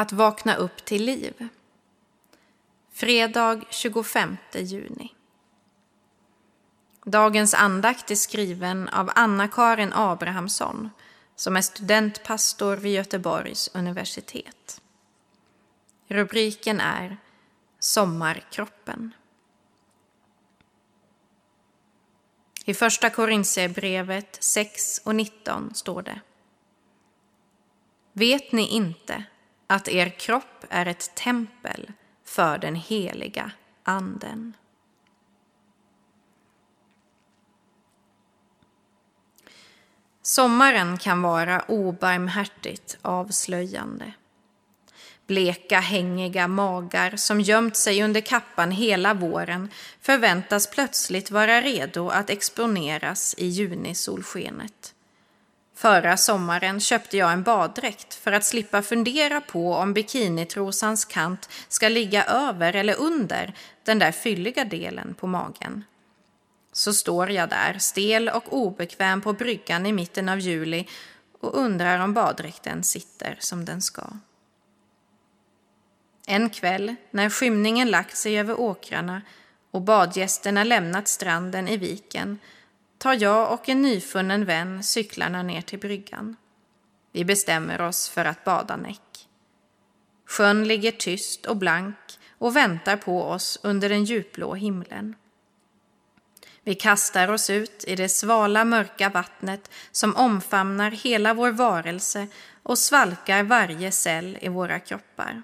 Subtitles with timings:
[0.00, 1.48] Att vakna upp till liv.
[2.92, 5.14] Fredag 25 juni.
[7.04, 10.90] Dagens andakt är skriven av Anna-Karin Abrahamsson
[11.36, 14.80] som är studentpastor vid Göteborgs universitet.
[16.06, 17.16] Rubriken är
[17.78, 19.14] Sommarkroppen.
[22.64, 26.20] I Första Korintierbrevet 6 och 19 står det
[28.12, 29.24] Vet ni inte
[29.70, 31.92] att er kropp är ett tempel
[32.24, 33.50] för den heliga
[33.82, 34.56] Anden?
[40.22, 44.12] Sommaren kan vara obarmhärtigt avslöjande.
[45.26, 52.30] Bleka, hängiga magar som gömt sig under kappan hela våren förväntas plötsligt vara redo att
[52.30, 54.94] exponeras i junisolskenet.
[55.80, 61.88] Förra sommaren köpte jag en baddräkt för att slippa fundera på om bikinitrosans kant ska
[61.88, 65.84] ligga över eller under den där fylliga delen på magen.
[66.72, 70.88] Så står jag där, stel och obekväm på bryggan i mitten av juli
[71.40, 74.02] och undrar om baddräkten sitter som den ska.
[76.26, 79.22] En kväll, när skymningen lagt sig över åkrarna
[79.70, 82.38] och badgästerna lämnat stranden i viken,
[83.00, 86.36] tar jag och en nyfunnen vän cyklarna ner till bryggan.
[87.12, 89.28] Vi bestämmer oss för att bada näck.
[90.26, 91.96] Sjön ligger tyst och blank
[92.38, 95.14] och väntar på oss under den djupblå himlen.
[96.62, 102.26] Vi kastar oss ut i det svala mörka vattnet som omfamnar hela vår varelse
[102.62, 105.42] och svalkar varje cell i våra kroppar.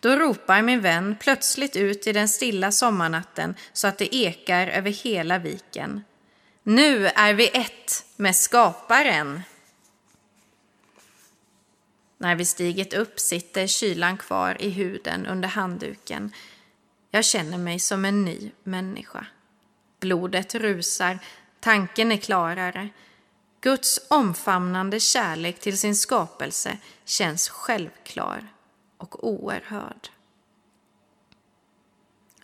[0.00, 4.90] Då ropar min vän plötsligt ut i den stilla sommarnatten så att det ekar över
[4.90, 6.04] hela viken.
[6.66, 9.42] Nu är vi ett med skaparen.
[12.18, 16.32] När vi stigit upp sitter kylan kvar i huden under handduken.
[17.10, 19.26] Jag känner mig som en ny människa.
[20.00, 21.18] Blodet rusar,
[21.60, 22.88] tanken är klarare.
[23.60, 28.48] Guds omfamnande kärlek till sin skapelse känns självklar
[28.96, 30.08] och oerhörd.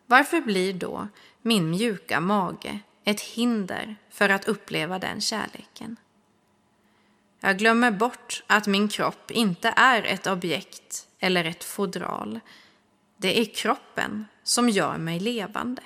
[0.07, 1.09] Varför blir då
[1.43, 2.81] min mjuka mage
[3.11, 5.97] ett hinder för att uppleva den kärleken?
[7.41, 12.41] Jag glömmer bort att min kropp inte är ett objekt eller ett fodral.
[13.17, 15.83] Det är kroppen som gör mig levande.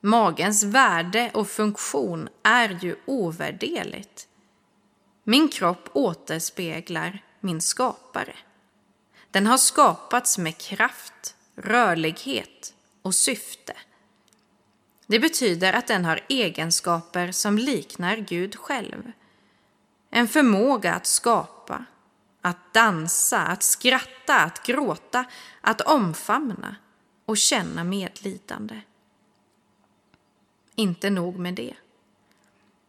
[0.00, 4.28] Magens värde och funktion är ju ovärderligt.
[5.24, 8.34] Min kropp återspeglar min skapare.
[9.30, 13.72] Den har skapats med kraft, rörlighet och syfte.
[15.12, 19.12] Det betyder att den har egenskaper som liknar Gud själv.
[20.10, 21.84] En förmåga att skapa,
[22.40, 25.24] att dansa, att skratta, att gråta,
[25.60, 26.76] att omfamna
[27.24, 28.80] och känna medlidande.
[30.74, 31.74] Inte nog med det.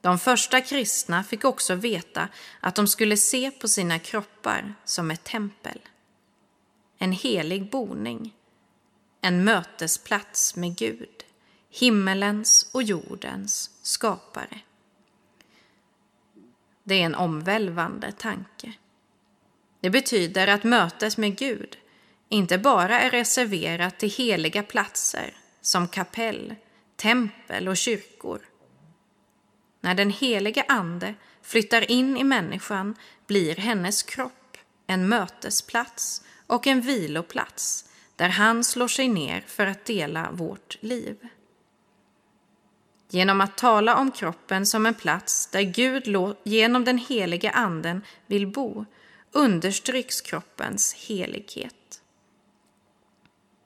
[0.01, 2.28] De första kristna fick också veta
[2.59, 5.79] att de skulle se på sina kroppar som ett tempel
[6.97, 8.35] en helig boning,
[9.22, 11.23] en mötesplats med Gud,
[11.73, 14.59] himmelens och jordens skapare.
[16.84, 18.73] Det är en omvälvande tanke.
[19.79, 21.78] Det betyder att mötet med Gud
[22.29, 26.56] inte bara är reserverat till heliga platser som kapell,
[26.95, 28.39] tempel och kyrkor.
[29.81, 32.95] När den helige Ande flyttar in i människan
[33.28, 34.57] blir hennes kropp
[34.88, 37.85] en mötesplats och en viloplats
[38.16, 41.17] där han slår sig ner för att dela vårt liv.
[43.13, 48.47] Genom att tala om kroppen som en plats där Gud genom den helige Anden vill
[48.47, 48.85] bo
[49.31, 52.01] understryks kroppens helighet.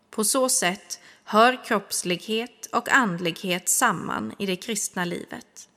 [0.09, 5.69] På så sätt hör kroppslighet och andlighet samman i det kristna livet.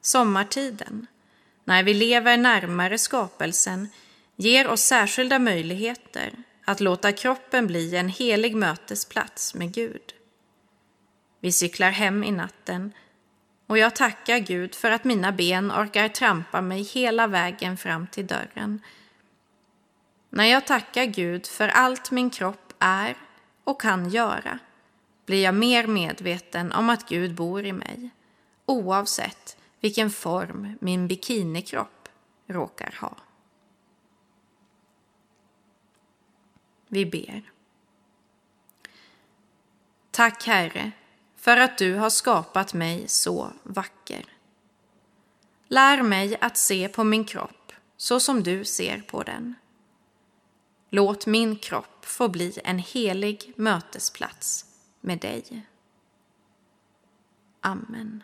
[0.00, 1.06] Sommartiden,
[1.64, 3.88] när vi lever närmare skapelsen,
[4.36, 6.32] ger oss särskilda möjligheter
[6.64, 10.14] att låta kroppen bli en helig mötesplats med Gud.
[11.40, 12.92] Vi cyklar hem i natten
[13.66, 18.26] och jag tackar Gud för att mina ben orkar trampa mig hela vägen fram till
[18.26, 18.82] dörren.
[20.30, 23.16] När jag tackar Gud för allt min kropp är
[23.64, 24.58] och kan göra
[25.26, 28.10] blir jag mer medveten om att Gud bor i mig,
[28.66, 32.08] oavsett vilken form min bikinikropp
[32.46, 33.16] råkar ha.
[36.88, 37.42] Vi ber.
[40.10, 40.92] Tack Herre
[41.38, 44.24] för att du har skapat mig så vacker.
[45.68, 49.54] Lär mig att se på min kropp så som du ser på den.
[50.90, 54.64] Låt min kropp få bli en helig mötesplats
[55.00, 55.66] med dig.
[57.60, 58.22] Amen.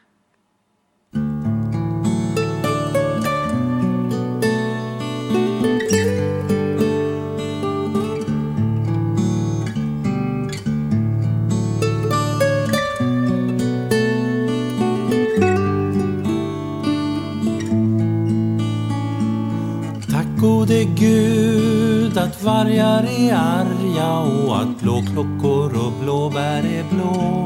[20.98, 27.44] Gud att vargar är arga och att blåklockor och blåbär är blå.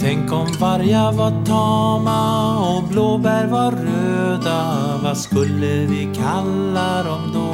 [0.00, 7.52] Tänk om vargar var tama och blåbär var röda, vad skulle vi kalla dem då?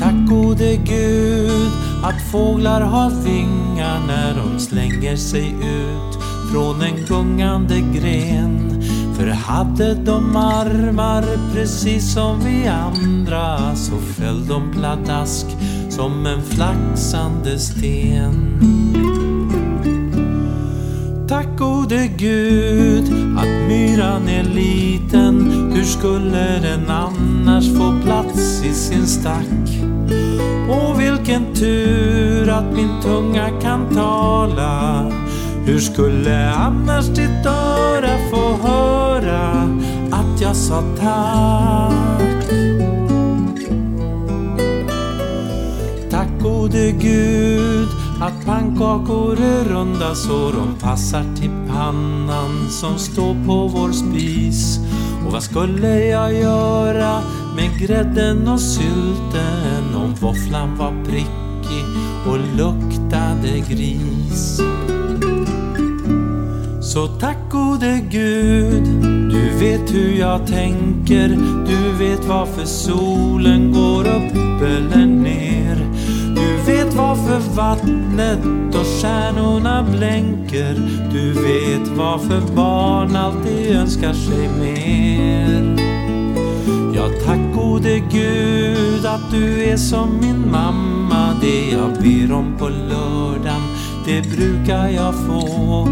[0.00, 1.70] Tack gode Gud
[2.02, 6.18] att fåglar har vingar när de slänger sig ut
[6.52, 8.77] från en gungande gren
[9.18, 11.24] för hade de armar
[11.54, 15.46] precis som vi andra så föll de pladask
[15.88, 18.60] som en flaxande sten.
[21.28, 23.04] Tack gode Gud
[23.38, 25.50] att myran är liten.
[25.74, 29.68] Hur skulle den annars få plats i sin stack?
[30.68, 35.06] Och vilken tur att min tunga kan tala
[35.68, 39.50] hur skulle annars ditt öra få höra
[40.10, 42.50] att jag sa tack?
[46.10, 47.88] Tack gode Gud
[48.20, 54.78] att pannkakor är runda så de passar till pannan som står på vår spis.
[55.26, 57.20] Och vad skulle jag göra
[57.56, 61.84] med grädden och sylten om våfflan var prickig
[62.26, 64.60] och luktade gris?
[66.88, 68.84] Så tack gode Gud,
[69.30, 71.28] du vet hur jag tänker.
[71.66, 75.76] Du vet varför solen går upp eller ner.
[76.34, 80.74] Du vet varför vattnet och stjärnorna blänker.
[81.12, 85.76] Du vet varför barn alltid önskar sig mer.
[86.96, 91.34] Ja, tack gode Gud att du är som min mamma.
[91.40, 93.62] Det jag ber om på lördagen,
[94.06, 95.88] det brukar jag få.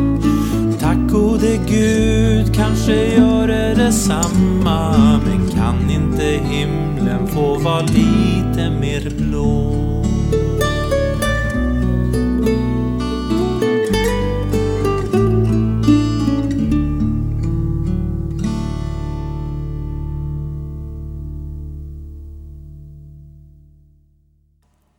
[1.10, 9.72] Gode Gud, kanske gör det detsamma men kan inte himlen få vara lite mer blå?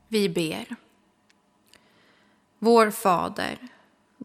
[0.09, 0.75] Vi ber.
[2.59, 3.57] Vår Fader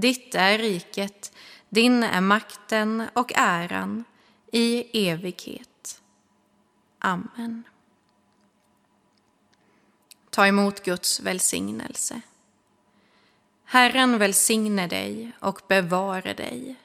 [0.00, 1.32] Ditt är riket,
[1.68, 4.04] din är makten och äran
[4.52, 6.00] i evighet.
[6.98, 7.62] Amen.
[10.30, 12.20] Ta emot Guds välsignelse.
[13.64, 16.76] Herren välsigne dig och bevare dig.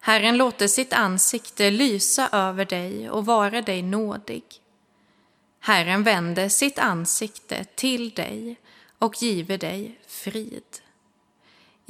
[0.00, 4.44] Herren låter sitt ansikte lysa över dig och vara dig nådig.
[5.60, 8.56] Herren vände sitt ansikte till dig
[8.98, 10.87] och give dig frid.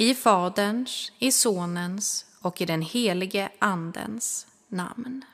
[0.01, 5.25] I Faderns, i Sonens och i den helige Andens namn.